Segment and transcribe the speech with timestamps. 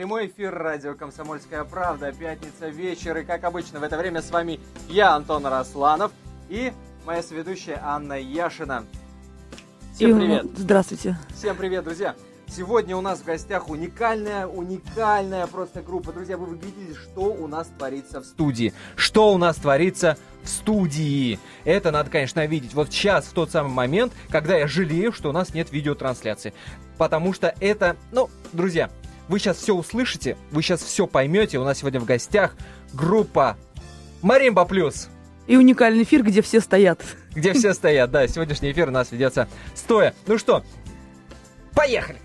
[0.00, 2.10] Прямой эфир радио «Комсомольская правда».
[2.10, 3.18] Пятница, вечер.
[3.18, 6.10] И, как обычно, в это время с вами я, Антон Росланов,
[6.48, 6.72] и
[7.04, 8.86] моя сведущая Анна Яшина.
[9.94, 10.46] Всем привет.
[10.56, 11.18] Здравствуйте.
[11.36, 12.16] Всем привет, друзья.
[12.48, 16.14] Сегодня у нас в гостях уникальная, уникальная просто группа.
[16.14, 18.72] Друзья, вы видели, что у нас творится в студии.
[18.96, 21.38] Что у нас творится в студии.
[21.64, 22.72] Это надо, конечно, видеть.
[22.72, 26.54] Вот сейчас, в тот самый момент, когда я жалею, что у нас нет видеотрансляции.
[26.96, 28.88] Потому что это, ну, друзья,
[29.30, 31.58] вы сейчас все услышите, вы сейчас все поймете.
[31.58, 32.56] У нас сегодня в гостях
[32.92, 33.56] группа
[34.22, 35.08] Маримба Плюс.
[35.46, 37.00] И уникальный эфир, где все стоят.
[37.32, 38.26] Где все стоят, да.
[38.26, 40.14] Сегодняшний эфир у нас ведется стоя.
[40.26, 40.64] Ну что,
[41.74, 42.18] поехали!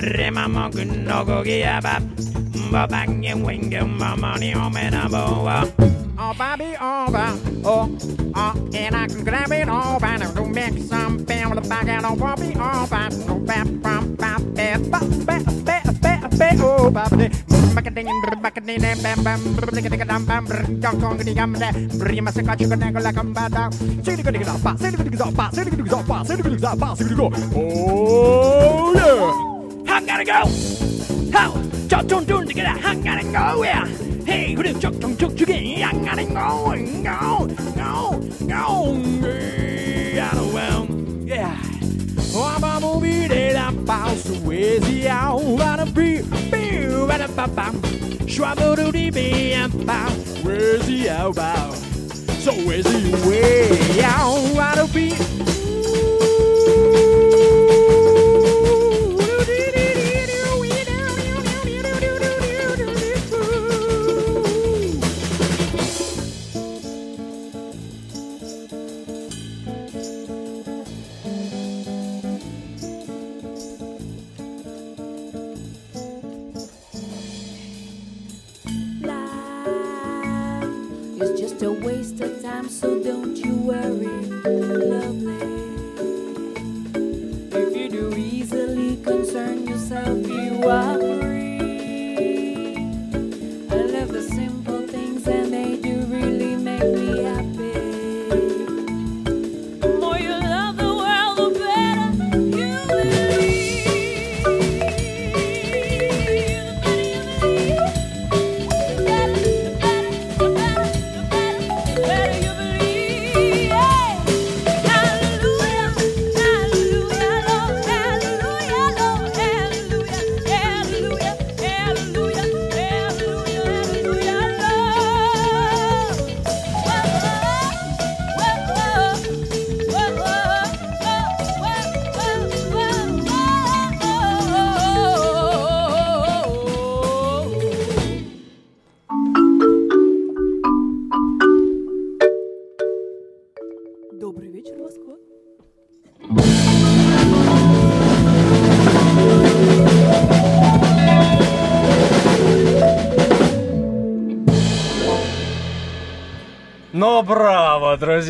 [0.00, 2.02] Remamogun no go giabab.
[2.72, 5.68] Bobang and wingum, mamani omenaboa.
[6.18, 7.32] Oh, Bobby over.
[7.64, 7.88] Oh,
[8.34, 10.06] oh, and I can grab it over.
[10.06, 13.08] And do make some bam with a back and I'll Bobby over.
[13.26, 17.30] No bam, bam, bam, bam, bam, bam, bam, bam, bam, oh, Bobby.
[17.50, 17.60] Oh,
[30.19, 30.49] gotta go.
[31.31, 31.65] How?
[31.87, 33.85] 저돈돈 되게 한가는 거야
[34.27, 36.73] Hey 그래 쪽쪽쪽쪽이 한가는 거
[37.03, 38.97] go go go
[41.25, 41.55] Yeah
[42.33, 47.71] Uma mobilidade para Suécia Para bi bi para papá
[48.27, 49.53] Schwaburu di bi
[49.85, 50.09] pa
[50.41, 51.71] Suécia bao
[52.41, 55.58] Suécia way out Para bi I love the simple things and they do really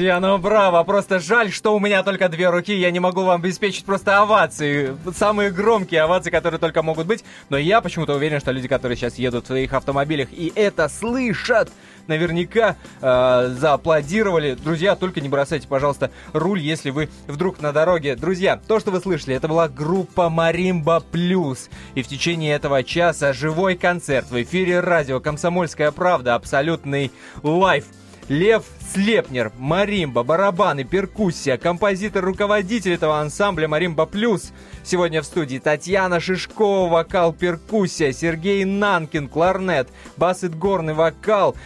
[0.00, 0.82] Друзья, ну, браво.
[0.82, 2.74] Просто жаль, что у меня только две руки.
[2.74, 4.96] Я не могу вам обеспечить просто овации.
[5.14, 7.22] Самые громкие овации, которые только могут быть.
[7.50, 11.70] Но я почему-то уверен, что люди, которые сейчас едут в своих автомобилях и это слышат,
[12.06, 14.54] наверняка э, зааплодировали.
[14.54, 18.16] Друзья, только не бросайте, пожалуйста, руль, если вы вдруг на дороге.
[18.16, 21.68] Друзья, то, что вы слышали, это была группа Маримба Плюс.
[21.94, 27.12] И в течение этого часа живой концерт в эфире радио «Комсомольская правда», абсолютный
[27.42, 27.84] лайф.
[28.30, 28.62] Лев
[28.94, 34.52] Слепнер, маримба, барабаны, перкуссия, композитор-руководитель этого ансамбля Маримба Плюс.
[34.84, 41.56] Сегодня в студии Татьяна Шишкова, вокал, перкуссия, Сергей Нанкин, кларнет, бас и горный вокал,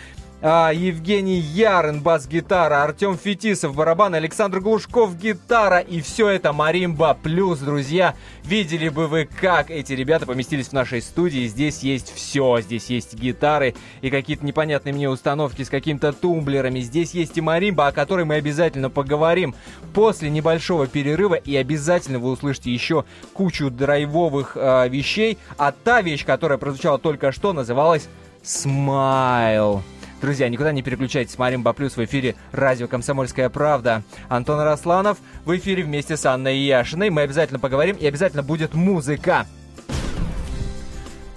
[0.44, 5.78] Евгений Ярын, бас-гитара, Артем Фетисов, барабан, Александр Глушков, гитара.
[5.78, 8.14] И все это Маримба плюс, друзья.
[8.42, 11.46] Видели бы вы, как эти ребята поместились в нашей студии.
[11.46, 12.60] Здесь есть все.
[12.60, 16.80] Здесь есть гитары и какие-то непонятные мне установки с какими-то тумблерами.
[16.80, 19.54] Здесь есть и маримба, о которой мы обязательно поговорим
[19.94, 21.36] после небольшого перерыва.
[21.36, 25.38] И обязательно вы услышите еще кучу драйвовых э, вещей.
[25.56, 28.10] А та вещь, которая прозвучала только что, называлась
[28.42, 29.82] «Смайл».
[30.24, 31.36] Друзья, никуда не переключайтесь.
[31.36, 34.02] Маримба Плюс в эфире радио «Комсомольская правда».
[34.30, 37.10] Антон Росланов в эфире вместе с Анной Яшиной.
[37.10, 39.46] Мы обязательно поговорим и обязательно будет музыка.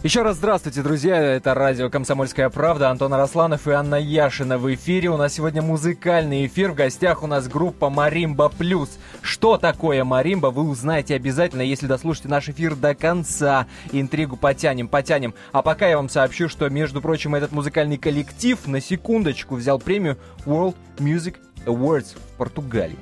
[0.07, 1.18] Еще раз здравствуйте, друзья.
[1.18, 2.89] Это радио «Комсомольская правда».
[2.89, 5.09] Антон Арасланов и Анна Яшина в эфире.
[5.09, 6.71] У нас сегодня музыкальный эфир.
[6.71, 9.00] В гостях у нас группа «Маримба Плюс».
[9.21, 13.68] Что такое «Маримба» вы узнаете обязательно, если дослушаете наш эфир до конца.
[13.92, 15.33] Интригу потянем, потянем.
[15.51, 20.18] А пока я вам сообщу, что, между прочим, этот музыкальный коллектив на секундочку взял премию
[20.45, 22.95] World Music Awards в Португалии.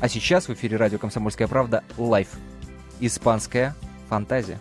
[0.00, 2.26] А сейчас в эфире радио «Комсомольская правда» live.
[2.98, 3.76] Испанская
[4.08, 4.58] фантазия.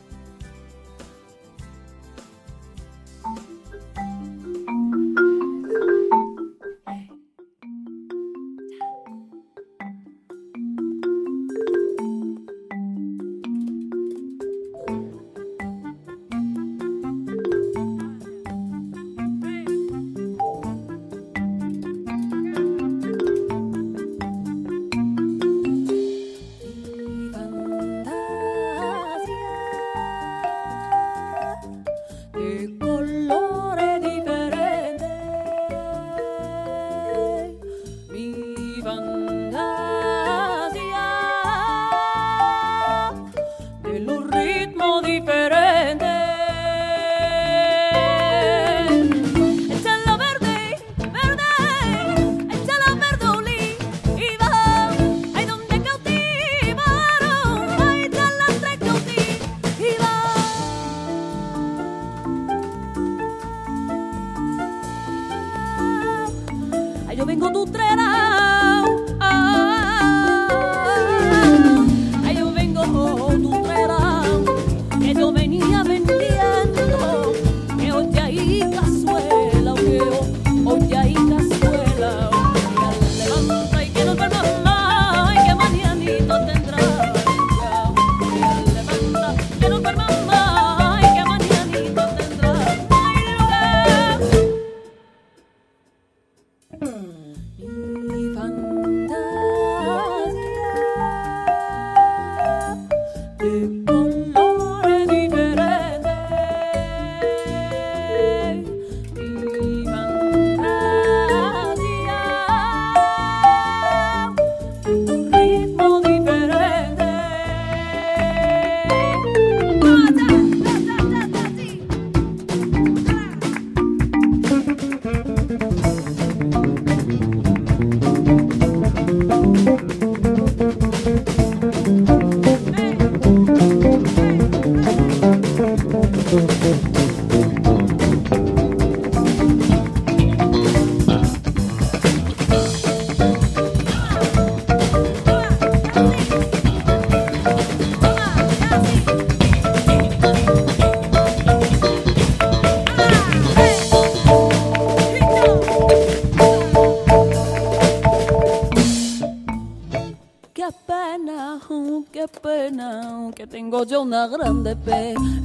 [164.01, 165.42] Una grande pena,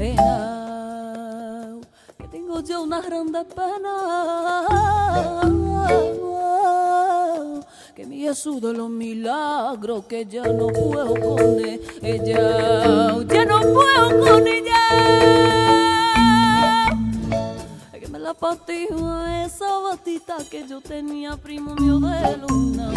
[2.18, 3.94] que tengo yo una grande pena,
[7.94, 11.64] que me de los milagros, que ya no puedo con
[12.02, 15.95] ella, ya no puedo con ella,
[18.26, 22.90] la zapatito a esa batita que yo tenía primo mío de luna.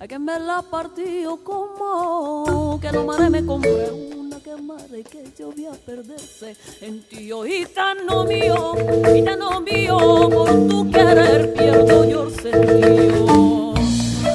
[0.00, 5.24] Hay que me la partió como que no madre me compré una que madre que
[5.38, 8.74] yo voy a perderse en ti, oh, gitano mío,
[9.12, 9.98] gitano mío,
[10.30, 13.74] por tu querer pierdo yo el sentido.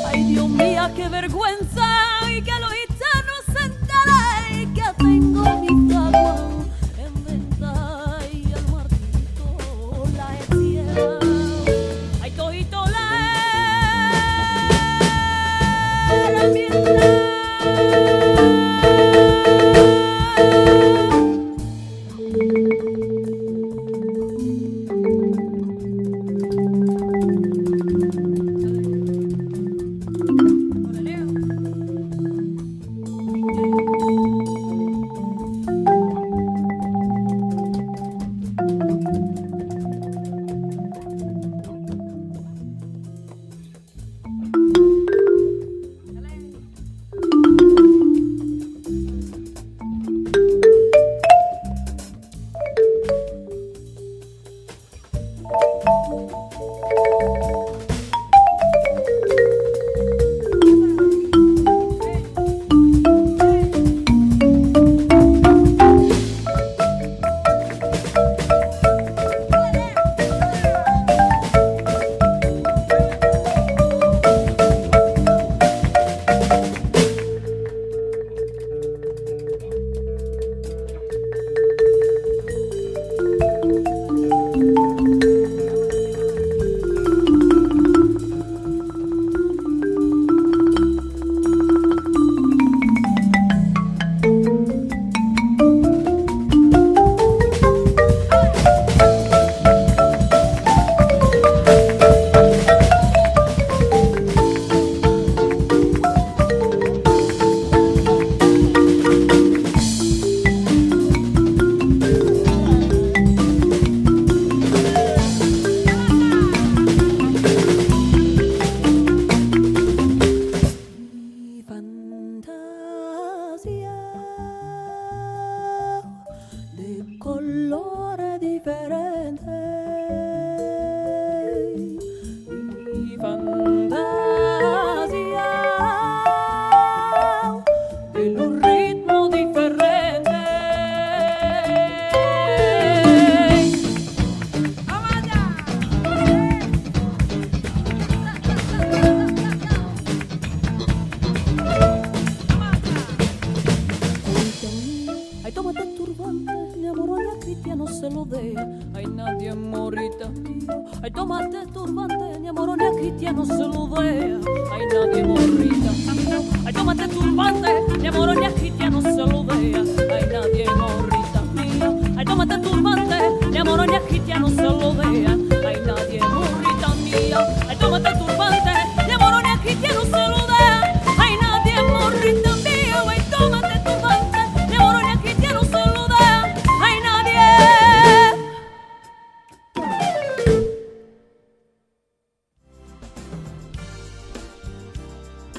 [0.06, 1.88] Ay, Dios mío, qué vergüenza
[2.30, 2.73] y que los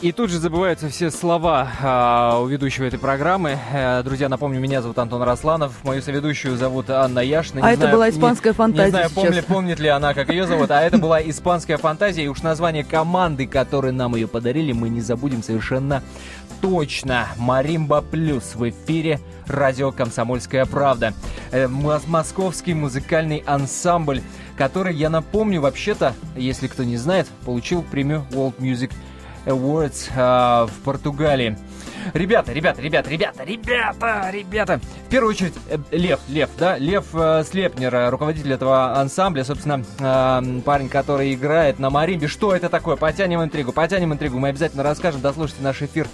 [0.05, 3.59] И тут же забываются все слова а, у ведущего этой программы.
[3.73, 7.63] Э, друзья, напомню, меня зовут Антон Росланов, мою соведущую зовут Анна Яшина.
[7.65, 9.25] А Не это знаю- была не- испанская фантазия Не знаю, сейчас.
[9.25, 12.25] помнит, помнит ли она, как ее зовут, а это была испанская фантазия.
[12.25, 16.03] И уж название команды, которые нам ее подарили, мы не забудем совершенно
[16.61, 17.29] точно.
[17.39, 21.15] Маримба Плюс в эфире радио «Комсомольская правда».
[21.51, 24.21] Э, мос- Московский музыкальный ансамбль,
[24.59, 28.93] который, я напомню, вообще-то, если кто не знает, получил премию World Music
[29.47, 31.57] Awards а, в Португалии.
[32.13, 34.81] Ребята, ребята, ребята, ребята, ребята, ребята.
[35.07, 39.83] В первую очередь, э, Лев, Лев, да, Лев э, Слепнер, э, руководитель этого ансамбля, собственно,
[39.99, 42.29] э, парень, который играет на маримбе.
[42.29, 42.97] Что это такое?
[42.97, 44.39] Потянем интригу, потянем интригу.
[44.39, 46.07] Мы обязательно расскажем, дослушайте наш эфир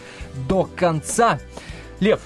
[0.49, 1.41] до конца.
[1.99, 2.21] Лев,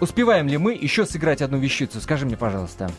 [0.00, 2.00] успеваем ли мы еще сыграть одну вещицу?
[2.00, 2.90] Скажи мне, пожалуйста.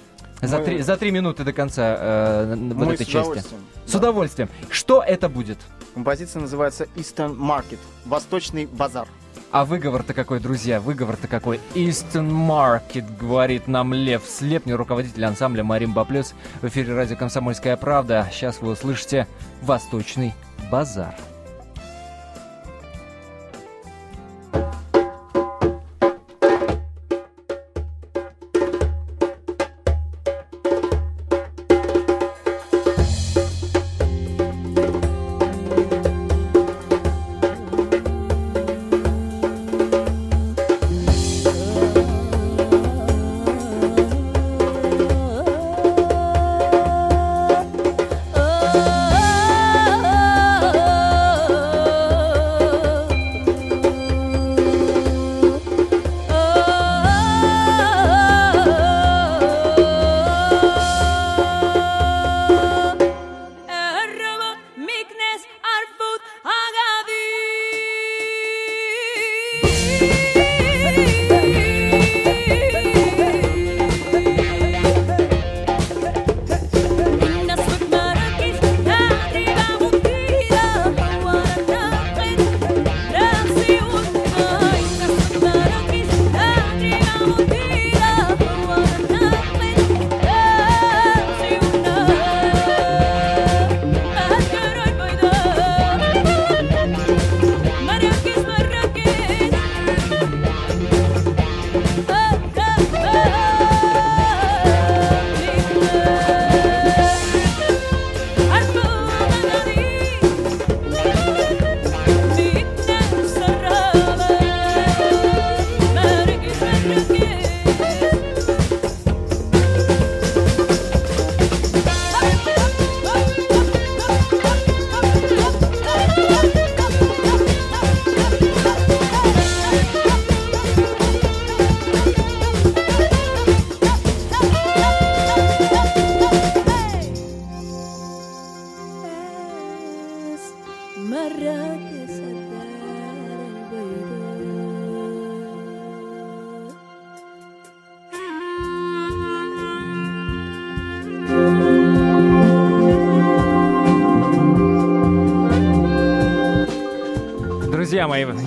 [0.41, 3.17] За, Мы- три, за три минуты до конца э, вот Мы этой с части.
[3.29, 3.61] удовольствием.
[3.85, 3.97] С Да.
[3.97, 4.49] удовольствием.
[4.69, 5.57] Что это будет?
[5.95, 7.79] Композиция называется Eastern Market.
[8.05, 9.07] Восточный базар.
[9.51, 11.59] А выговор-то какой, друзья, выговор-то какой.
[11.73, 16.33] Eastern Market, говорит нам Лев Слепнер, руководитель ансамбля Маримба Плюс.
[16.61, 18.27] В эфире радио «Комсомольская правда».
[18.31, 19.25] Сейчас вы услышите
[19.61, 20.33] «Восточный
[20.69, 21.15] базар».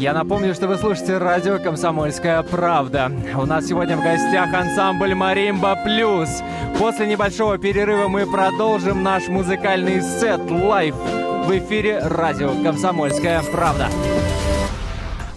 [0.00, 3.12] Я напомню, что вы слушаете радио «Комсомольская правда».
[3.36, 6.42] У нас сегодня в гостях ансамбль «Маримба Плюс».
[6.78, 13.88] После небольшого перерыва мы продолжим наш музыкальный сет live в эфире радио «Комсомольская правда».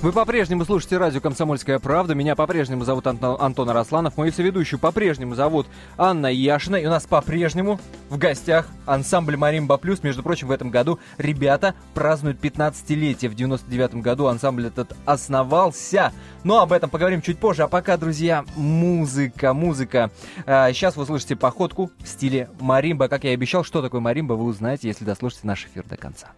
[0.04, 2.14] Вы по-прежнему слушаете радио «Комсомольская правда».
[2.14, 4.18] Меня по-прежнему зовут Антон, Антон Арасланов.
[4.18, 5.66] Мою соведущую по-прежнему зовут
[5.98, 6.76] Анна Яшина.
[6.76, 10.04] И у нас по-прежнему в гостях ансамбль «Маримба Плюс».
[10.04, 13.30] Между прочим, в этом году ребята празднуют 15-летие.
[13.30, 16.12] В 99 году ансамбль этот основался.
[16.44, 17.64] Но об этом поговорим чуть позже.
[17.64, 20.12] А пока, друзья, музыка, музыка.
[20.46, 23.08] А, сейчас вы слышите походку в стиле маримба.
[23.08, 26.32] Как я и обещал, что такое маримба, вы узнаете, если дослушаете наш эфир до конца.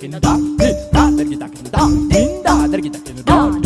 [0.00, 0.18] 다르기다
[0.90, 3.59] 다 내리기다 다 닌다 내리기다 다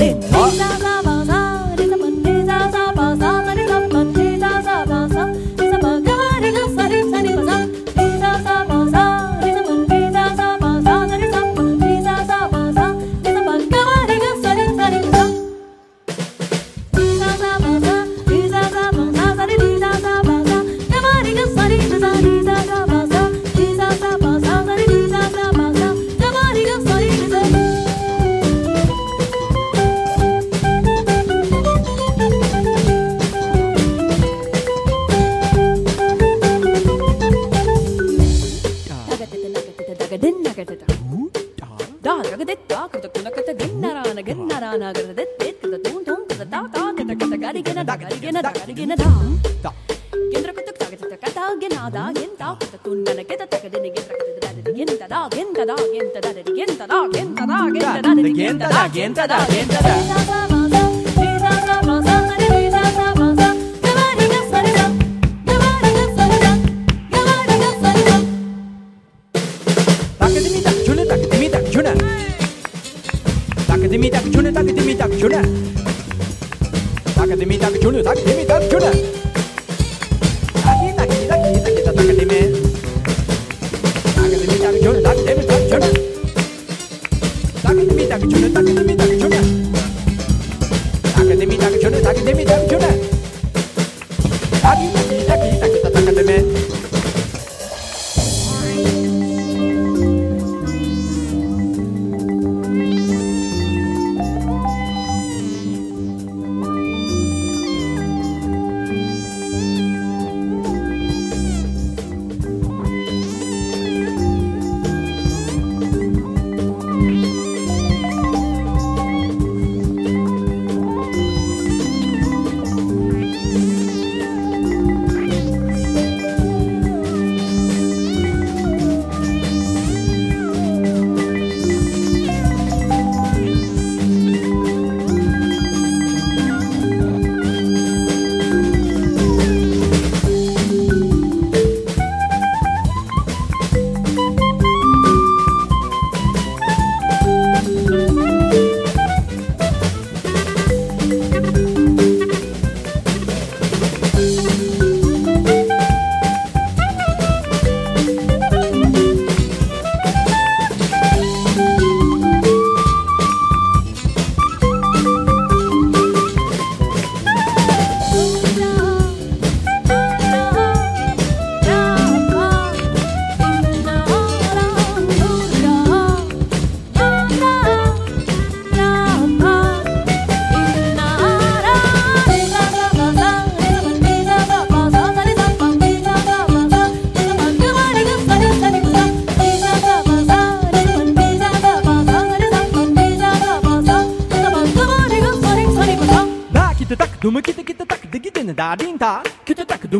[77.24, 78.90] Takadimi takachulu, takadimi takachuna.
[80.64, 82.40] Taki taki taki me, takadimi.
[84.12, 85.88] Takadimi takachulu, takadimi takachuna.
[87.64, 89.40] Takadimi takachulu, takadimi takachuna.
[91.16, 92.44] Takadimi takachulu, me.
[92.44, 92.90] takachuna.
[94.60, 95.33] Taki taki taki.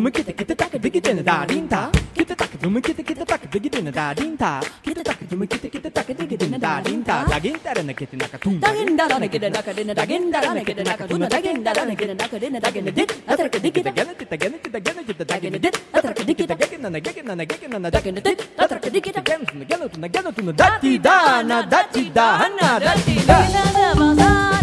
[0.01, 24.54] むけてけてたくできてなだりんたけてたくどむけてけてたくできてなだりんたけてたくどむけてけてたくできてなだりんただげんだらなけてなかとんだげんだらなけてなかでなだげんだらなけてなかとんだげんだらなけてなかでなだげんであたらけできたげねてたげねてたげねてただげねであたらけできたげけななげけななげけななだげねであたらけできたげんすなげのとなげのとなだってだなだってだなだってだなだまだ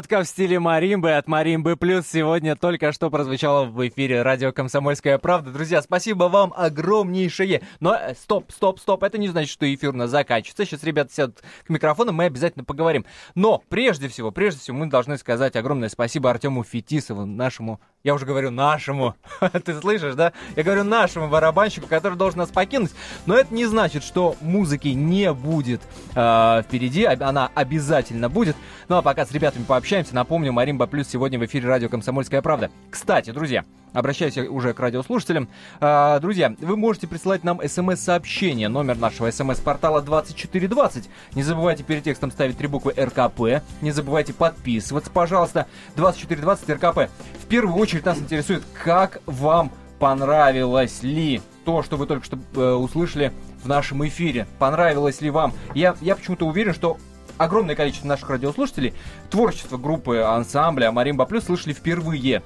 [0.00, 5.18] Походка в стиле маримбы от Маримбы Плюс сегодня только что прозвучала в эфире радио «Комсомольская
[5.18, 5.50] правда».
[5.50, 7.60] Друзья, спасибо вам огромнейшее.
[7.80, 10.64] Но э, стоп, стоп, стоп, это не значит, что эфир у нас заканчивается.
[10.64, 13.04] Сейчас ребята сядут к микрофону, мы обязательно поговорим.
[13.34, 18.26] Но прежде всего, прежде всего, мы должны сказать огромное спасибо Артему Фетисову, нашему, я уже
[18.26, 19.14] говорю нашему,
[19.64, 20.32] ты слышишь, да?
[20.56, 22.92] Я говорю нашему барабанщику, который должен нас покинуть.
[23.26, 25.82] Но это не значит, что музыки не будет
[26.14, 28.56] э, впереди, она обязательно будет.
[28.88, 32.70] Ну а пока с ребятами пообщаемся, напомню, Маримба Плюс сегодня в эфире радио «Комсомольская правда».
[32.90, 35.48] Кстати, друзья, обращаюсь уже к радиослушателям.
[35.80, 38.68] А, друзья, вы можете присылать нам смс-сообщение.
[38.68, 41.08] Номер нашего смс-портала 2420.
[41.34, 43.62] Не забывайте перед текстом ставить три буквы РКП.
[43.80, 45.66] Не забывайте подписываться, пожалуйста.
[45.96, 47.10] 2420 РКП.
[47.42, 52.72] В первую очередь нас интересует, как вам понравилось ли то, что вы только что э,
[52.72, 54.46] услышали в нашем эфире.
[54.58, 55.52] Понравилось ли вам?
[55.74, 56.96] Я, я почему-то уверен, что
[57.38, 58.94] огромное количество наших радиослушателей
[59.30, 62.42] творчество группы ансамбля Маримба Плюс слышали впервые.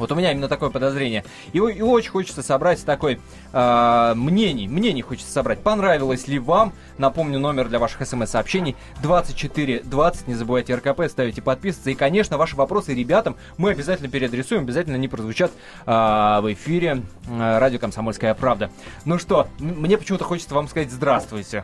[0.00, 1.24] Вот у меня именно такое подозрение.
[1.52, 3.20] И, и очень хочется собрать такой
[3.52, 4.66] э, мнений.
[4.66, 5.60] Мнений хочется собрать.
[5.60, 6.72] Понравилось ли вам?
[6.96, 10.26] Напомню, номер для ваших смс-сообщений 2420.
[10.26, 11.90] Не забывайте РКП, ставите подписываться.
[11.90, 14.62] И, конечно, ваши вопросы ребятам мы обязательно переадресуем.
[14.62, 15.52] Обязательно они прозвучат
[15.84, 18.70] э, в эфире э, радио «Комсомольская правда».
[19.04, 21.62] Ну что, мне почему-то хочется вам сказать здравствуйте.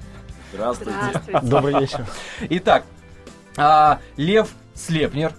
[1.43, 2.07] Добрый вечер.
[2.51, 2.85] Итак,
[3.57, 5.33] а, Лев Слепнер.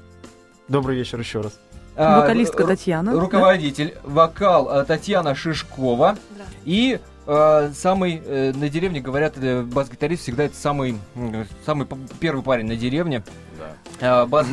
[0.67, 1.60] Добрый вечер еще раз.
[1.97, 3.19] А, Вокалистка Татьяна.
[3.19, 6.17] Руководитель, вокал а, Татьяна Шишкова.
[6.65, 10.97] И а, самый, э, на деревне, говорят, э, бас-гитарист всегда это самый,
[11.65, 11.88] самый
[12.19, 13.23] первый парень на деревне.
[13.99, 14.47] А, бас-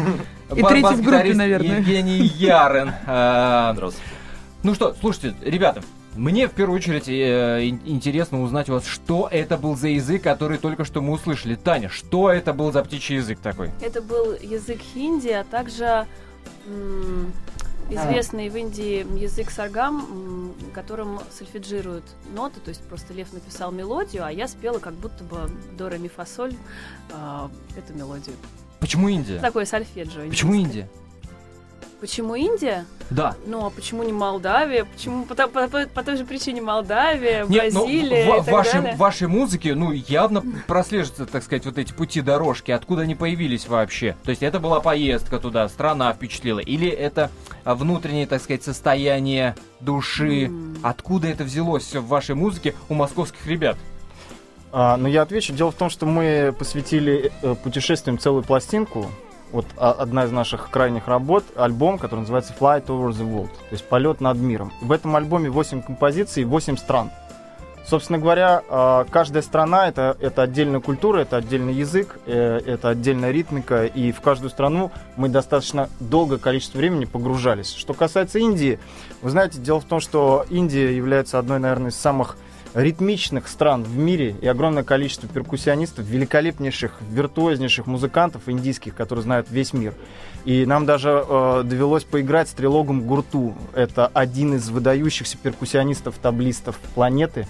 [0.54, 1.78] И ба- третий в группе, наверное.
[1.78, 2.92] Евгений Ярен.
[4.64, 5.82] Ну что, слушайте, ребята,
[6.16, 10.22] мне в первую очередь э, ин- интересно узнать у вас, что это был за язык,
[10.22, 11.54] который только что мы услышали.
[11.54, 13.70] Таня, что это был за птичий язык такой?
[13.82, 16.06] Это был язык хинди, а также
[17.90, 22.04] известный в Индии язык саргам, которым сольфеджируют
[22.34, 25.98] ноты, то есть просто Лев написал мелодию, а я спела как будто бы до ре
[25.98, 26.54] ми фа соль
[27.12, 28.36] а, эту мелодию.
[28.80, 29.38] Почему Индия?
[29.40, 30.28] Такое сольфеджио.
[30.28, 30.54] Почему.
[30.54, 30.88] Индия?
[32.04, 32.84] Почему Индия?
[33.08, 33.34] Да.
[33.46, 34.84] Ну, а почему не Молдавия?
[34.84, 38.52] Почему по, по- по- по той же причине Молдавия, Нет, ну, Бразилия в, и так
[38.52, 38.94] вашей, далее?
[38.94, 43.66] в вашей музыке, ну, явно прослеживаются, так сказать, вот эти пути дорожки, откуда они появились
[43.68, 44.18] вообще.
[44.22, 47.30] То есть это была поездка туда, страна впечатлила, или это
[47.64, 50.50] а, внутреннее, так сказать, состояние души,
[50.82, 53.78] откуда это взялось всё в вашей музыке у московских ребят?
[54.72, 55.54] А, ну, я отвечу.
[55.54, 59.06] Дело в том, что мы посвятили э, путешествиям целую пластинку.
[59.54, 63.70] Вот а, одна из наших крайних работ, альбом, который называется Flight Over the World, то
[63.70, 64.72] есть полет над миром.
[64.82, 67.12] В этом альбоме 8 композиций, 8 стран.
[67.86, 73.30] Собственно говоря, а, каждая страна это, это отдельная культура, это отдельный язык, э, это отдельная
[73.30, 77.72] ритмика, и в каждую страну мы достаточно долгое количество времени погружались.
[77.74, 78.80] Что касается Индии,
[79.22, 82.38] вы знаете, дело в том, что Индия является одной, наверное, из самых
[82.74, 89.72] ритмичных стран в мире и огромное количество перкуссионистов, великолепнейших, виртуознейших музыкантов индийских, которые знают весь
[89.72, 89.94] мир.
[90.44, 93.54] И нам даже э, довелось поиграть с трилогом Гурту.
[93.72, 97.46] Это один из выдающихся перкуссионистов, таблистов планеты.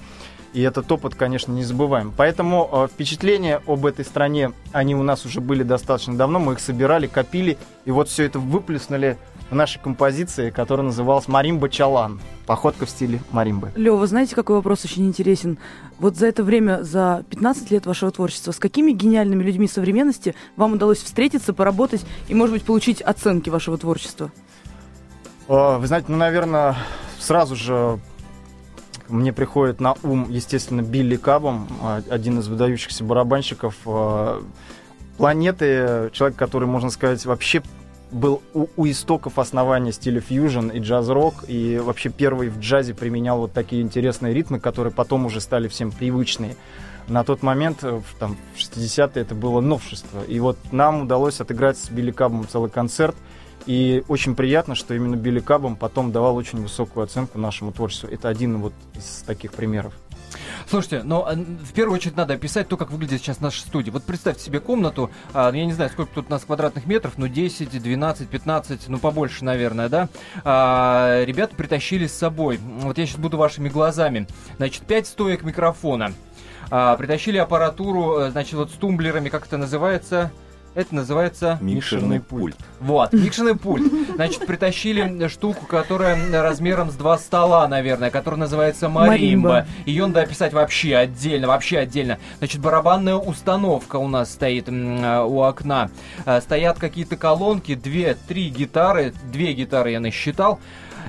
[0.54, 2.12] И этот опыт, конечно, не забываем.
[2.16, 6.38] Поэтому э, впечатления об этой стране, они у нас уже были достаточно давно.
[6.38, 7.58] Мы их собирали, копили.
[7.84, 9.18] И вот все это выплеснули
[9.50, 12.20] в нашей композиции, которая называлась «Маримба Чалан».
[12.46, 13.72] Походка в стиле маримбы.
[13.74, 15.58] Лева, знаете, какой вопрос очень интересен?
[15.98, 20.74] Вот за это время, за 15 лет вашего творчества, с какими гениальными людьми современности вам
[20.74, 24.30] удалось встретиться, поработать и, может быть, получить оценки вашего творчества?
[25.48, 26.76] Э, Вы знаете, ну, наверное,
[27.18, 27.98] сразу же
[29.08, 34.40] мне приходит на ум, естественно, Билли Кабом, э, один из выдающихся барабанщиков э,
[35.16, 37.62] планеты, человек, который, можно сказать, вообще
[38.10, 43.38] был у, у истоков основания стиля фьюжн и джаз-рок, и вообще первый в джазе применял
[43.38, 46.56] вот такие интересные ритмы, которые потом уже стали всем привычные.
[47.08, 50.22] На тот момент, э, в, там, в 60-е, это было новшество.
[50.24, 53.16] И вот нам удалось отыграть с Билли Кабом целый концерт,
[53.66, 58.08] и очень приятно, что именно Билли Кабом потом давал очень высокую оценку нашему творчеству.
[58.08, 59.94] Это один вот из таких примеров.
[60.68, 63.92] Слушайте, но э, в первую очередь надо описать то, как выглядит сейчас наша студия.
[63.92, 67.28] Вот представьте себе комнату, а, я не знаю, сколько тут у нас квадратных метров, ну
[67.28, 70.08] 10, 12, 15, ну побольше, наверное, да?
[70.44, 76.12] А, ребята притащили с собой, вот я сейчас буду вашими глазами, значит, 5 стоек микрофона.
[76.70, 80.32] А, притащили аппаратуру, э, значит, вот с тумблерами, как это называется?
[80.74, 82.56] Это называется Микшерный пульт.
[82.80, 83.92] Вот, микшерный пульт.
[84.16, 89.66] Значит, притащили штуку, которая размером с два стола, наверное, которая называется маримба.
[89.86, 92.18] Ее надо описать вообще отдельно, вообще отдельно.
[92.38, 95.90] Значит, барабанная установка у нас стоит э, у окна.
[96.26, 100.58] Э, Стоят какие-то колонки, две, три гитары, две гитары я насчитал.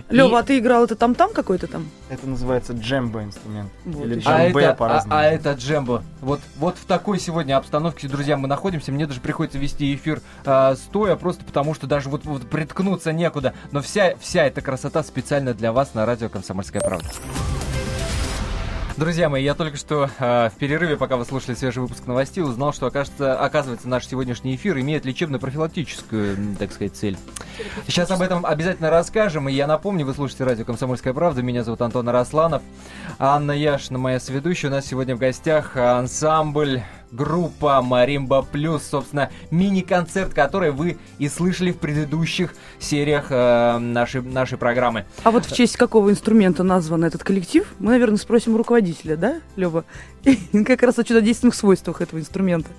[0.10, 1.90] Лева, а ты играл это там-там какой-то там?
[2.10, 3.72] Это называется джембо инструмент.
[3.86, 4.30] Вот Или еще.
[4.30, 5.16] А джембе это, а, по-разному.
[5.16, 6.04] а это джембо.
[6.22, 8.92] Вот, вот в такой сегодня обстановке, друзья, мы находимся.
[8.92, 13.54] Мне даже приходится вести эфир а, стоя, просто потому что даже вот, вот приткнуться некуда.
[13.72, 17.08] Но вся, вся эта красота специально для вас на радио «Комсомольская правда».
[18.98, 22.72] Друзья мои, я только что э, в перерыве, пока вы слушали свежий выпуск новостей, узнал,
[22.72, 27.18] что окажется, оказывается наш сегодняшний эфир имеет лечебно-профилактическую, так сказать, цель.
[27.88, 31.82] Сейчас об этом обязательно расскажем, и я напомню, вы слушаете радио «Комсомольская правда», меня зовут
[31.82, 32.62] Антон Арасланов,
[33.20, 36.82] Анна Яшина, моя соведущая, у нас сегодня в гостях ансамбль
[37.16, 44.58] группа Маримба Плюс, собственно, мини-концерт, который вы и слышали в предыдущих сериях э, нашей, нашей
[44.58, 45.06] программы.
[45.24, 49.42] А вот в честь какого инструмента назван этот коллектив, мы, наверное, спросим у руководителя, да,
[49.56, 49.86] Лева?
[50.66, 52.70] Как раз о чудодейственных свойствах этого инструмента.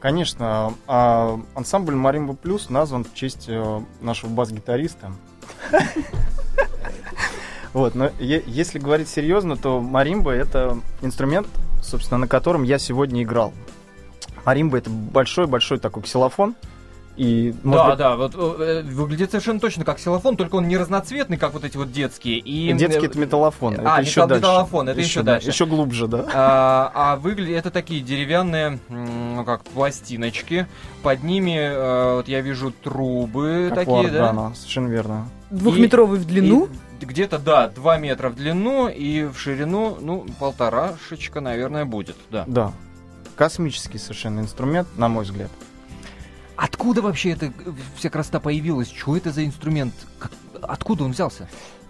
[0.00, 5.12] Конечно, а, ансамбль Маримба Плюс назван в честь э, нашего бас-гитариста.
[7.76, 11.46] Вот, но е- если говорить серьезно, то маримба это инструмент,
[11.86, 13.52] собственно, на котором я сегодня играл.
[14.44, 16.54] Маримба это большой-большой такой ксилофон.
[17.16, 21.38] И, да, быть, да, вот э, выглядит совершенно точно как ксилофон, только он не разноцветный,
[21.38, 22.38] как вот эти вот детские.
[22.38, 23.76] И, детский э, это металлофон.
[23.78, 24.42] а, это еще металл- дальше.
[24.42, 25.48] металлофон, это еще да, дальше.
[25.48, 26.26] Еще глубже, да.
[26.34, 30.66] А, а выглядит это такие деревянные, ну как пластиночки.
[31.02, 34.28] Под ними э, вот я вижу трубы Как у такие, да?
[34.28, 35.28] органа, совершенно верно.
[35.50, 36.66] Двухметровый в длину.
[36.66, 36.68] И
[37.00, 42.44] где-то, да, 2 метра в длину и в ширину, ну, полторашечка, наверное, будет, да.
[42.46, 42.72] Да.
[43.36, 45.50] Космический совершенно инструмент, на мой взгляд.
[46.56, 47.50] Откуда вообще эта э,
[47.96, 48.90] вся красота появилась?
[48.90, 49.92] Что это за инструмент?
[50.18, 50.32] Как-
[50.62, 51.48] откуда он взялся?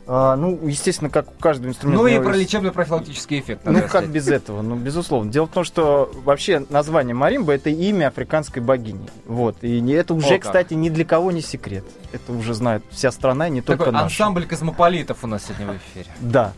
[0.08, 2.02] А, ну, естественно, как у каждого инструмента.
[2.02, 3.62] Ну и про есть- лечебно-профилактический эффект.
[3.64, 4.10] Ну, надо как сказать.
[4.10, 4.62] без этого?
[4.62, 5.32] Ну, безусловно.
[5.32, 9.08] Дело в том, что вообще название Маримба это имя африканской богини.
[9.26, 9.56] Вот.
[9.62, 11.84] И это уже, О, кстати, ни для кого не секрет.
[12.12, 14.04] Это уже знает вся страна, не только Такой наша.
[14.04, 16.06] ансамбль космополитов у нас сегодня в эфире.
[16.20, 16.52] Да.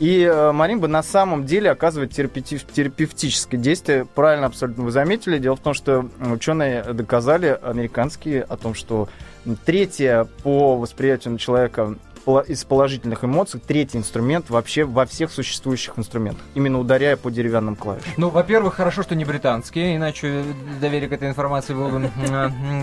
[0.00, 4.06] И э, маримба на самом деле оказывает терапевти- терапевтическое действие.
[4.06, 5.38] Правильно абсолютно вы заметили.
[5.38, 9.08] Дело в том, что ученые доказали, американские, о том, что
[9.64, 11.94] третье по восприятию на человека
[12.46, 18.12] из положительных эмоций, третий инструмент вообще во всех существующих инструментах, именно ударяя по деревянным клавишам.
[18.16, 20.44] Ну, во-первых, хорошо, что не британские, иначе
[20.80, 22.10] доверие к этой информации было бы...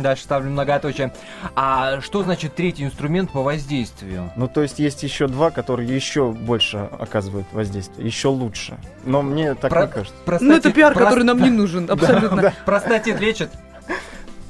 [0.01, 1.13] Дальше ставлю многоточие.
[1.55, 4.31] А что значит третий инструмент по воздействию?
[4.35, 8.77] Ну, то есть есть еще два, которые еще больше оказывают воздействие, еще лучше.
[9.03, 10.15] Но мне так Про- не кажется.
[10.39, 12.53] Ну, это пиар, прос- который нам не нужен, абсолютно.
[12.65, 13.49] Простатит лечит?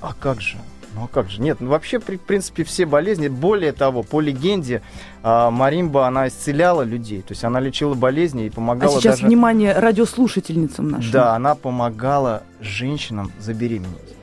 [0.01, 0.57] А как же?
[0.93, 1.41] Ну а как же?
[1.41, 4.81] Нет, ну вообще, при- в принципе, все болезни, более того, по легенде,
[5.23, 9.27] а, Маримба, она исцеляла людей, то есть она лечила болезни и А помогала сейчас даже...
[9.27, 11.11] внимание радиослушательницам нашим.
[11.11, 14.15] Да, она помогала женщинам забеременеть.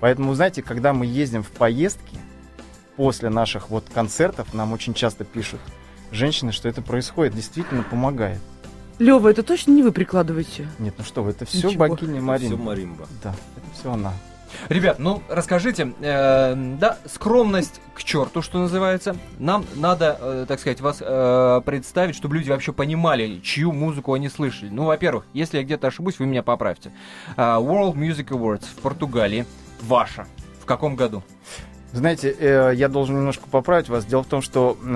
[0.00, 2.18] Поэтому, знаете, когда мы ездим в поездки,
[2.96, 5.60] после наших вот концертов, нам очень часто пишут
[6.10, 8.40] женщины, что это происходит, действительно помогает.
[8.98, 10.66] Лева, это точно не вы прикладываете?
[10.78, 11.86] Нет, ну что вы, это все Ничего.
[11.88, 12.56] богиня Все Маримба.
[12.64, 13.06] маримба.
[13.22, 14.12] Да, это все она.
[14.68, 19.16] Ребят, ну расскажите, э, да, скромность к черту, что называется.
[19.38, 24.28] Нам надо, э, так сказать, вас э, представить, чтобы люди вообще понимали, чью музыку они
[24.28, 24.70] слышали.
[24.70, 26.92] Ну, во-первых, если я где-то ошибусь, вы меня поправьте.
[27.36, 29.46] А, World Music Awards в Португалии
[29.82, 30.26] ваша.
[30.60, 31.22] В каком году?
[31.92, 34.04] Знаете, э, я должен немножко поправить вас.
[34.04, 34.86] Дело в том, что э,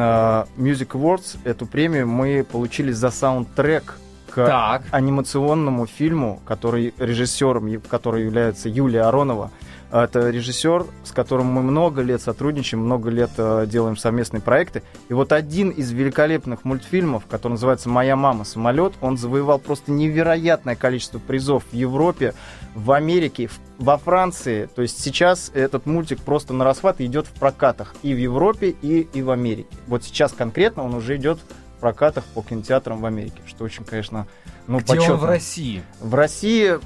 [0.61, 3.99] Music Awards, эту премию мы получили за саундтрек
[4.31, 4.83] к Так.
[4.91, 9.51] анимационному фильму, который режиссером, который является Юлия Аронова.
[9.93, 14.85] Это режиссер, с которым мы много лет сотрудничаем, много лет э, делаем совместные проекты.
[15.09, 20.77] И вот один из великолепных мультфильмов, который называется «Моя мама самолет», он завоевал просто невероятное
[20.77, 22.35] количество призов в Европе,
[22.77, 24.69] в Америке, в- во Франции.
[24.77, 29.09] То есть сейчас этот мультик просто на расхват идет в прокатах и в Европе, и,
[29.13, 29.77] и в Америке.
[29.89, 31.41] Вот сейчас конкретно он уже идет
[31.81, 34.27] прокатах по кинотеатрам в Америке, что очень, конечно,
[34.67, 35.17] ну, Где он почетно.
[35.17, 35.83] в России?
[36.01, 36.79] В России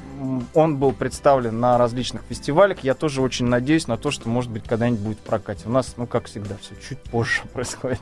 [0.54, 2.78] он был представлен на различных фестивалях.
[2.82, 5.64] Я тоже очень надеюсь на то, что, может быть, когда-нибудь будет в прокате.
[5.66, 8.00] У нас, ну, как всегда, все чуть позже происходит.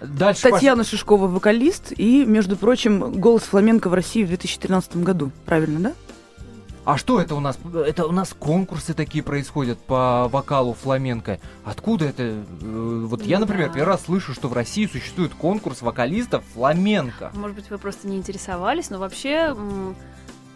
[0.00, 0.48] Дальше.
[0.50, 5.30] Татьяна Шишкова, вокалист, и, между прочим, голос фламенко в России в 2013 году.
[5.44, 5.92] Правильно, да?
[6.84, 7.58] А что это у нас?
[7.86, 11.38] Это у нас конкурсы такие происходят по вокалу фламенко.
[11.64, 12.22] Откуда это?
[12.22, 13.74] э, Вот я, например, Да.
[13.74, 17.30] первый раз слышу, что в России существует конкурс вокалистов фламенко.
[17.34, 19.54] Может быть, вы просто не интересовались, но вообще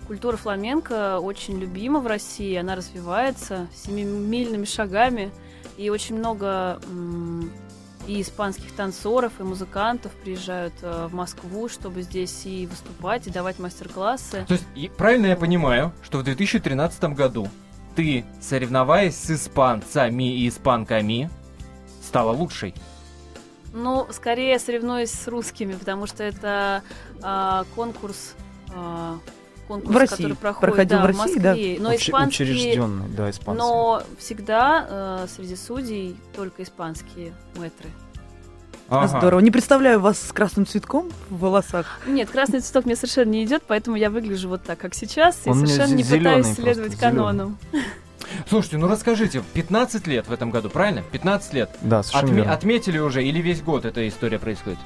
[0.07, 5.31] культура фламенко очень любима в России, она развивается семимильными шагами,
[5.77, 6.81] и очень много
[8.07, 13.59] и испанских танцоров, и музыкантов приезжают э, в Москву, чтобы здесь и выступать, и давать
[13.59, 14.45] мастер-классы.
[14.47, 17.49] То есть, правильно я понимаю, что в 2013 году
[17.95, 21.31] ты, соревноваясь с испанцами и испанками,
[22.03, 22.75] стала лучшей.
[23.73, 26.83] Ну, скорее соревнуюсь с русскими, потому что это
[27.23, 28.35] а, конкурс,
[28.73, 29.19] а,
[29.67, 30.17] конкурс, В России.
[30.17, 31.49] который проходит Проходил да, в России, да?
[31.51, 31.77] Москве.
[31.81, 33.59] Но Учре- испанские, Учрежденный, да, испанцы.
[33.63, 37.89] но всегда э, среди судей только испанские мэтры.
[38.89, 39.19] Ага.
[39.19, 39.41] Здорово.
[39.41, 42.01] Не представляю вас с красным цветком в волосах.
[42.07, 45.51] Нет, красный цветок мне совершенно не идет, поэтому я выгляжу вот так, как сейчас, и
[45.51, 47.59] Он совершенно не пытаюсь следовать канонам.
[48.49, 51.03] Слушайте, ну расскажите, 15 лет в этом году, правильно?
[51.13, 51.71] 15 лет.
[51.83, 52.53] Да, совершенно Отме- верно.
[52.53, 54.79] отметили уже или весь год эта история происходит?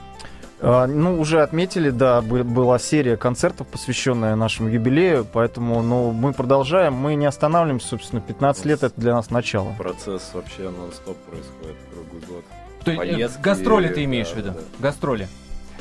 [0.60, 6.32] А, ну, уже отметили, да, бы- была серия концертов, посвященная нашему юбилею, поэтому, ну, мы
[6.32, 9.72] продолжаем, мы не останавливаемся, собственно, 15 лет это для нас начало.
[9.78, 12.44] Процесс вообще нон-стоп происходит круглый год.
[12.84, 14.50] То есть, э, гастроли ты да, имеешь в виду?
[14.50, 14.60] да.
[14.78, 15.28] Гастроли.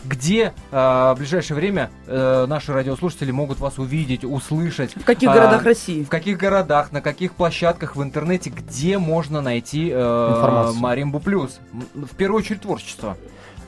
[0.04, 4.96] Где э, в ближайшее время э, наши радиослушатели могут вас увидеть, услышать?
[4.96, 6.04] В каких А, городах России?
[6.04, 10.80] В каких городах, на каких площадках в интернете, где можно найти э, Информацию.
[10.80, 11.60] Маримбу Плюс?
[11.94, 13.18] В первую очередь творчество.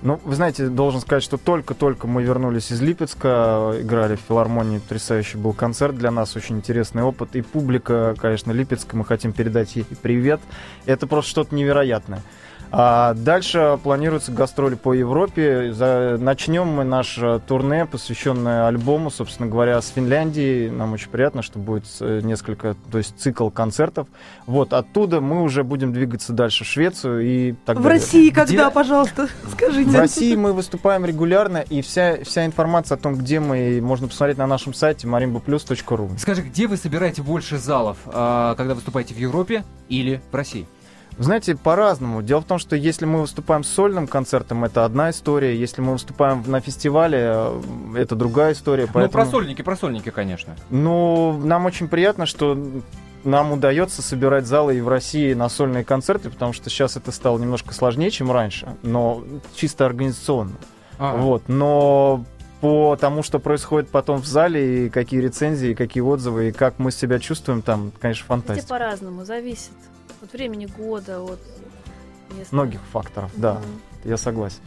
[0.01, 5.37] Ну, вы знаете, должен сказать, что только-только мы вернулись из Липецка, играли в филармонии, потрясающий
[5.37, 7.35] был концерт для нас, очень интересный опыт.
[7.35, 10.39] И публика, конечно, Липецка, мы хотим передать ей привет.
[10.85, 12.21] Это просто что-то невероятное.
[12.71, 15.73] А дальше планируются гастроли по Европе.
[15.73, 20.69] За- Начнем мы наше турне, посвященное альбому, собственно говоря, с Финляндии.
[20.69, 24.07] Нам очень приятно, что будет э, несколько, то есть цикл концертов.
[24.45, 27.99] Вот, оттуда мы уже будем двигаться дальше в Швецию и так В далее.
[27.99, 29.27] России когда, Где- пожалуйста?
[29.51, 29.89] Скажите.
[29.89, 34.37] В России мы выступаем регулярно, и вся, вся информация о том, где мы, можно посмотреть
[34.37, 36.19] на нашем сайте marimbaplus.ru.
[36.19, 40.67] Скажи, где вы собираете больше залов, э, когда выступаете в Европе или в России?
[41.19, 42.21] Знаете, по-разному.
[42.21, 45.55] Дело в том, что если мы выступаем с сольным концертом, это одна история.
[45.55, 47.61] Если мы выступаем на фестивале, э,
[47.97, 48.85] это другая история.
[48.85, 49.11] Ну, Поэтому...
[49.11, 50.55] про сольники, про сольники, конечно.
[50.69, 52.57] Ну, нам очень приятно, что
[53.25, 57.37] нам удается собирать залы и в России на сольные концерты, потому что сейчас это стало
[57.37, 59.21] немножко сложнее, чем раньше, но
[59.55, 60.55] чисто организационно.
[60.99, 62.23] А, Вот, но
[62.61, 66.79] по тому, что происходит потом в зале, и какие рецензии, и какие отзывы, и как
[66.79, 68.69] мы себя чувствуем там, конечно, фантастика.
[68.69, 69.71] по-разному, зависит
[70.21, 71.39] от времени года, от
[72.37, 72.55] места.
[72.55, 73.81] Многих факторов, да, Мгм.
[74.05, 74.59] я согласен.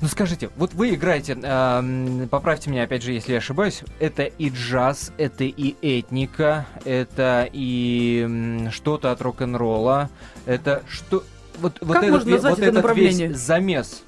[0.00, 4.48] Ну скажите, вот вы играете, эм, поправьте меня опять же, если я ошибаюсь, это и
[4.48, 10.08] джаз, это и этника, это и что-то от рок-н-ролла,
[10.46, 11.22] это что...
[11.58, 13.28] Вот, вот Как этот, можно ве- назвать вот это этот направление?
[13.28, 14.02] весь замес,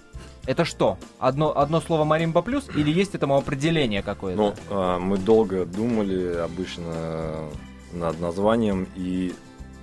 [0.47, 0.97] это что?
[1.19, 4.41] Одно, одно слово Маримба плюс или есть этому определение какое-то?
[4.41, 7.51] Ну, а, мы долго думали обычно
[7.93, 9.35] над названием, и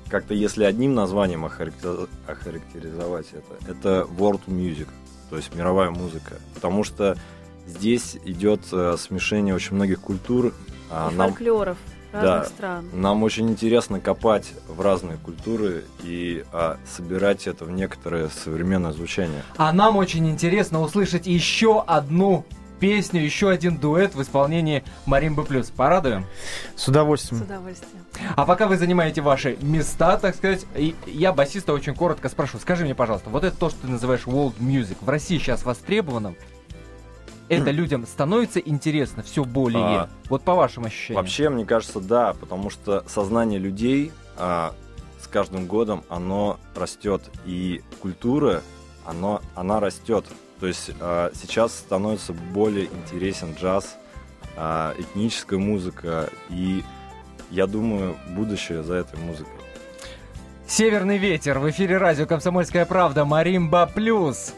[0.10, 4.88] как-то если одним названием охарактер- охарактеризовать это, это world music,
[5.30, 6.36] то есть мировая музыка.
[6.56, 7.16] Потому что
[7.68, 10.54] здесь идет э, смешение очень многих культур.
[10.92, 11.78] а И нам, фольклоров
[12.12, 12.46] разных Да.
[12.46, 12.86] стран.
[12.94, 19.44] нам очень интересно копать в разные культуры и а, собирать это в некоторое современное звучание.
[19.58, 22.46] А нам очень интересно услышать еще одну
[22.80, 25.70] песню, еще один дуэт в исполнении Маримбы плюс.
[25.70, 26.26] Порадуем?
[26.76, 27.44] С С удовольствием.
[27.44, 28.04] удовольствием.
[28.36, 32.58] А пока вы занимаете ваши места, так сказать, и я басиста очень коротко спрошу.
[32.60, 36.36] Скажи мне, пожалуйста, вот это то, что ты называешь world music, в России сейчас востребовано?
[37.50, 39.82] Это людям становится интересно все более?
[40.02, 41.22] А, вот по вашим ощущениям.
[41.24, 44.76] Вообще, мне кажется, да, потому что сознание людей а,
[45.20, 48.62] с каждым годом оно растет, и культура,
[49.04, 50.26] оно, она растет.
[50.60, 53.98] То есть а, сейчас становится более интересен джаз,
[54.58, 56.84] а, этническая музыка, и
[57.50, 59.54] я думаю, будущее за этой музыкой.
[60.68, 61.60] Северный ветер.
[61.60, 63.26] В эфире радио «Комсомольская правда».
[63.26, 64.54] Маримба плюс.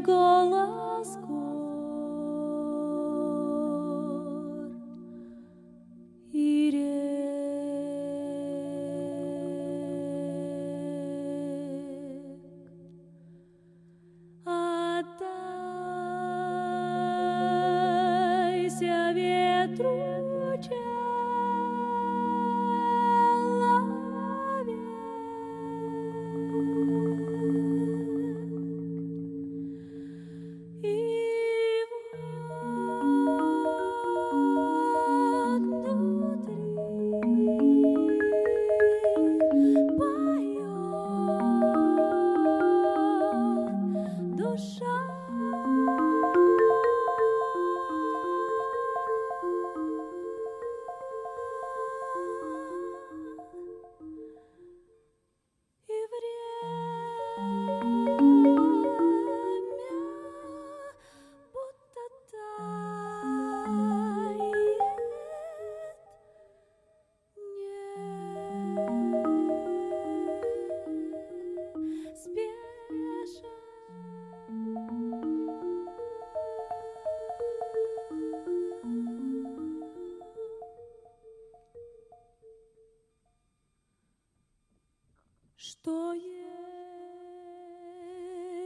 [0.00, 0.79] Нежный голос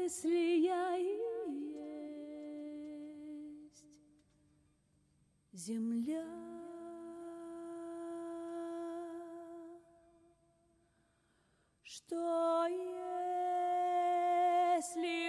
[0.05, 1.17] если я и
[3.09, 3.87] есть
[5.55, 6.27] земля?
[11.83, 12.67] Что
[14.77, 15.24] если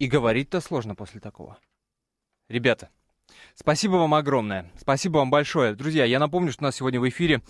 [0.00, 1.58] И говорить-то сложно после такого.
[2.48, 2.88] Ребята,
[3.54, 4.64] спасибо вам огромное.
[4.78, 5.74] Спасибо вам большое.
[5.74, 7.42] Друзья, я напомню, что у нас сегодня в эфире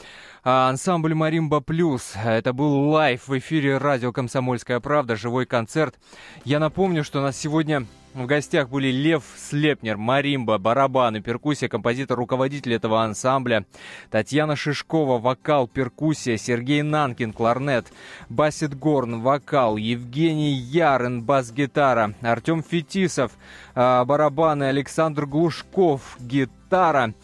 [0.43, 2.15] а, ансамбль Маримба Плюс.
[2.17, 6.01] Это был live в эфире радио Комсомольская правда, живой концерт.
[6.45, 12.19] Я напомню, что у нас сегодня в гостях были Лев Слепнер, Маримба, барабаны, перкуссия, композитор,
[12.19, 13.67] руководитель этого ансамбля,
[14.11, 17.93] Татьяна Шишкова, вокал, перкуссия, Сергей Нанкин, кларнет,
[18.29, 23.33] Басит Горн, вокал, Евгений Ярын, бас-гитара, Артем Фетисов,
[23.75, 27.15] а, барабаны, Александр Глушков, гитара.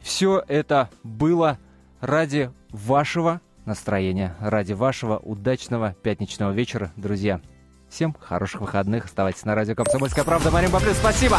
[0.00, 1.58] Все это было
[2.00, 7.40] ради вашего настроения, ради вашего удачного пятничного вечера, друзья.
[7.88, 9.06] Всем хороших выходных.
[9.06, 10.50] Оставайтесь на радио «Комсомольская правда».
[10.50, 11.38] Марин Баблин, спасибо!